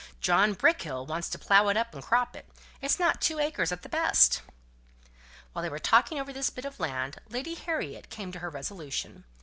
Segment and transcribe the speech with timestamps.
[0.19, 2.49] John Brickkill wants to plough it up and crop it.
[2.81, 4.41] It's not two acres at the best."
[5.53, 9.25] While they were talking over this bit of land, Lady Harriet came to her resolution.